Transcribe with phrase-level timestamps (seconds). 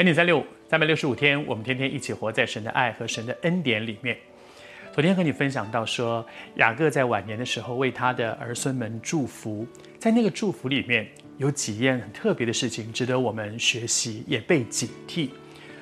[0.00, 4.16] 恩典三六五，三百六十五天，我们天天一起活在神的爱和神的恩典里面。
[4.94, 9.66] 昨天和你分享到说，雅各在晚年的时候为他的儿孙们祝福，
[9.98, 11.06] 在那个祝福里面
[11.36, 15.28] 有几件很特别的事情，值得我们学习，也被警惕。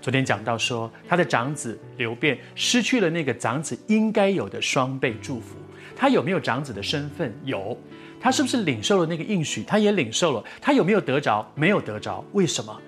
[0.00, 5.56] 昨天讲到说，他的长子流便失去了那个长子应该有的双倍祝福。
[5.96, 7.34] 他有没有长子的身份？
[7.42, 7.76] 有。
[8.20, 9.64] 他是不是领受了那个应许？
[9.64, 10.44] 他也领受了。
[10.62, 11.44] 他有没有得着？
[11.56, 12.24] 没有得着。
[12.30, 12.80] 为什么？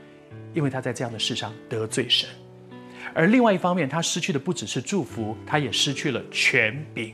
[0.56, 2.26] 因为他在这样的世上得罪神，
[3.14, 7.12] 而另外一方面，他失去的不只是祝福，他也失去了权柄。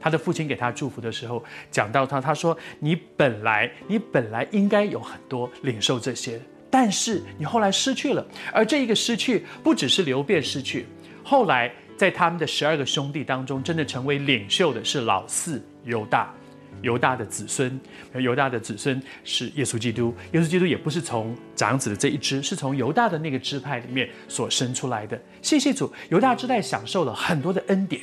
[0.00, 8.26] 他的父亲给他祝福的时候，讲到他，他说：“你本来，你本来应该有很多领受这些，但是你后来失去了。
[8.50, 10.86] 而这一个失去，不只是流便失去，
[11.22, 16.34] 后来在他们的十二个兄弟当中，真的成为领袖的是老四犹大。”
[16.82, 17.80] 犹大的子孙，
[18.14, 20.14] 犹大的子孙是耶稣基督。
[20.32, 25.20] 耶稣基督也不是从长子的这一支，是从犹大的那个支派里面所生出来的。
[25.42, 28.02] 谢谢主，犹大支派享受了很多的恩典。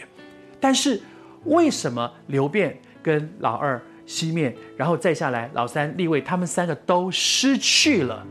[0.59, 0.99] 但是
[1.45, 8.25] 为什么流便跟老二西面，然后再下来老三利未，他们三个都失去了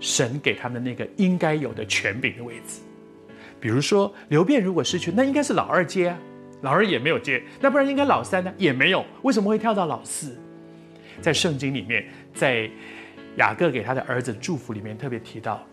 [0.00, 2.80] 神给他们那个应该有的权柄的位置？
[3.60, 6.18] 比如说流便如果失去，那应该是老二接啊。
[6.62, 8.52] 老二也没有接，那不然应该老三呢？
[8.58, 10.38] 也没有，为什么会跳到老四？
[11.20, 12.70] 在圣经里面，在
[13.36, 15.66] 雅各给他的儿子祝福里面特别提到，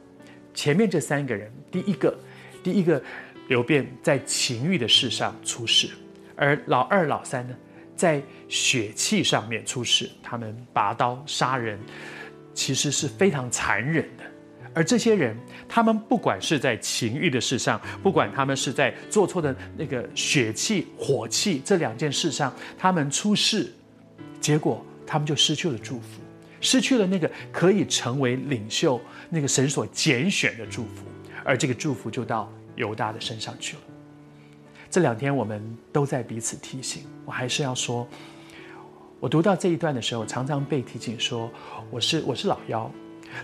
[0.53, 2.17] 前面这三个人，第一个，
[2.63, 3.01] 第一个
[3.47, 5.89] 流便在情欲的事上出事，
[6.35, 7.55] 而老二、老三呢，
[7.95, 11.79] 在血气上面出事，他们拔刀杀人，
[12.53, 14.23] 其实是非常残忍的。
[14.77, 15.35] 而这些人，
[15.67, 23.73] 他们不管是在情欲的事上，不管他们是在做错的那个血气、火气这两件事上，他们出事，
[24.39, 26.21] 结果他们就失去了祝福，
[26.61, 29.01] 失去了那个可以成为领袖、
[29.31, 31.05] 那个神所拣选的祝福，
[31.43, 33.81] 而这个祝福就到犹大的身上去了。
[34.91, 38.07] 这两天我们都在彼此提醒，我还是要说，
[39.19, 41.49] 我读到这一段的时候，常常被提醒说，
[41.89, 42.91] 我是我是老幺。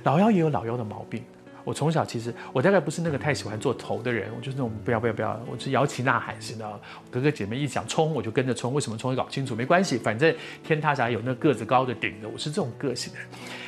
[0.03, 1.23] 老妖也有老妖的毛病。
[1.65, 6.79] 我从小其实我大概不是那个太喜欢做头的人，我就是那种不要不要不要，我是摇旗呐喊型的。
[7.09, 8.73] 哥哥姐妹一讲冲，我就跟着冲。
[8.73, 12.27] 为什么冲也搞清楚，没关系，反正天塌下来有那个子高的顶的。
[12.27, 13.19] 我是这种个性的。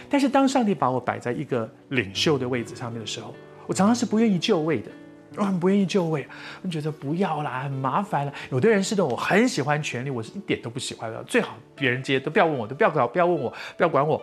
[0.09, 3.33] 但是当上帝把我摆在一个领袖的位置上面的时候，
[3.65, 4.91] 我常常是不愿意就位的。
[5.37, 6.27] 我很不愿意就位，
[6.63, 8.33] 我觉得不要啦，很麻烦了。
[8.51, 11.23] 有的人是的，我很喜欢权力，我是一点都不喜欢的。
[11.23, 14.21] 最好别人接都不要问我，都不要搞，不要问我，不要管我。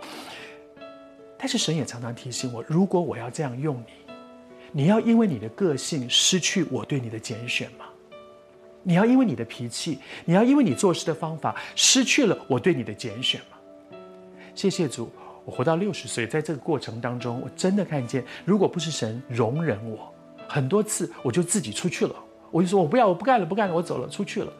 [1.43, 4.15] 但是神也常常提醒我，如果我要这样用你，
[4.71, 7.87] 你要因为你的个性失去我对你的拣选吗？
[8.85, 13.59] 你要因为你的脾气，你要因为你做事的方法失去了我对你的拣选吗？
[14.55, 15.11] 谢谢主，
[15.45, 20.15] 我活到六十岁，在这个过程当中，我真的看见，如果不是神容忍我，
[20.47, 22.15] 很多次我就自己出去了，
[22.53, 24.53] 我就说我不要，我不干了，不干了，我走了，出去了。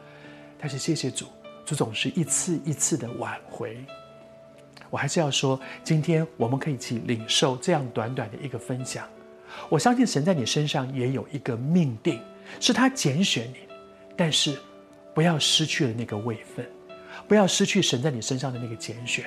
[0.59, 1.27] 但是谢谢主，
[1.65, 3.77] 主总是一次一次的挽回。
[4.93, 9.09] 我还是要说，今天我们可以去领受这样短短的一个分享。
[9.67, 12.21] 我相信神在你身上也有一个命定，
[12.59, 13.55] 是他拣选你，
[14.15, 14.55] 但是
[15.11, 16.63] 不要失去了那个位分，
[17.27, 19.25] 不要失去神在你身上的那个拣选，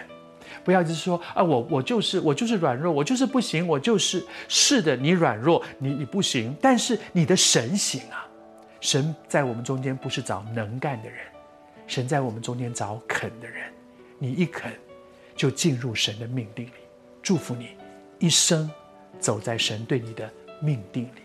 [0.63, 8.25] 不要就是说啊，我我就是我就是软弱，我就是不行，我就是是的，你软弱，你你不行，但是你的神行啊，
[8.81, 11.19] 神在我们中间不是找能干的人，
[11.89, 13.65] 神在我们中间找肯的人，
[14.21, 14.73] 你一肯。
[15.37, 16.73] 就进入神的命定里，
[17.23, 17.69] 祝福你
[18.19, 18.71] 一生
[19.21, 21.21] 走在神对你的命定里。